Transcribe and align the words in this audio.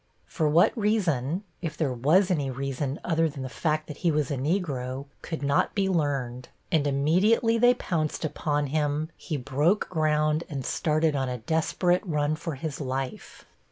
For 0.25 0.49
what 0.49 0.75
reason, 0.75 1.43
if 1.61 1.77
there 1.77 1.93
was 1.93 2.31
any 2.31 2.49
reason 2.49 2.99
other 3.03 3.29
than 3.29 3.43
the 3.43 3.49
fact 3.49 3.85
that 3.85 3.97
he 3.97 4.09
was 4.09 4.31
a 4.31 4.35
Negro, 4.35 5.05
could 5.21 5.43
not 5.43 5.75
be 5.75 5.87
learned, 5.87 6.49
and 6.71 6.87
immediately 6.87 7.59
they 7.59 7.75
pounced 7.75 8.25
upon 8.25 8.65
him 8.65 9.11
he 9.15 9.37
broke 9.37 9.89
ground 9.89 10.43
and 10.49 10.65
started 10.65 11.15
on 11.15 11.29
a 11.29 11.37
desperate 11.37 12.01
run 12.03 12.35
for 12.35 12.55
his 12.55 12.81
life. 12.81 13.45